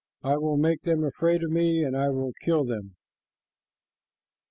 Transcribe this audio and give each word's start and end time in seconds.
I 0.23 0.35
will 0.37 0.57
make 0.57 0.81
them 0.81 1.03
afraid 1.03 1.43
of 1.43 1.51
me, 1.51 1.83
and 1.83 1.95
I 1.95 2.09
will 2.09 2.33
kill 2.43 2.63
them." 2.65 2.95